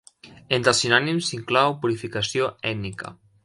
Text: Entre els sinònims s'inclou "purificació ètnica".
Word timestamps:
Entre 0.57 0.71
els 0.71 0.79
sinònims 0.83 1.29
s'inclou 1.33 1.77
"purificació 1.85 2.51
ètnica". 2.75 3.17